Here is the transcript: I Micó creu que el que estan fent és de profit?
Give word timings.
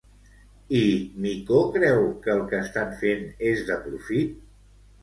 I 0.79 0.79
Micó 1.25 1.61
creu 1.77 2.09
que 2.25 2.35
el 2.37 2.43
que 2.53 2.65
estan 2.69 2.99
fent 3.05 3.25
és 3.53 3.67
de 3.71 3.81
profit? 3.87 4.39